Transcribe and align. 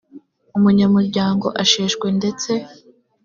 umunyamuryango 0.57 1.47
asheshwe 1.63 2.05
ndetse 2.17 2.51